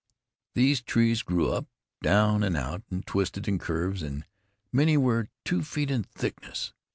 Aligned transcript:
These 0.55 0.81
trees 0.81 1.21
grew 1.21 1.51
up, 1.51 1.67
down, 2.01 2.41
and 2.41 2.57
out, 2.57 2.81
and 2.89 3.05
twisted 3.05 3.47
in 3.47 3.59
curves, 3.59 4.01
and 4.01 4.25
many 4.73 4.97
were 4.97 5.29
two 5.45 5.61
feet 5.61 5.91
in 5.91 6.01
thickness. 6.01 6.73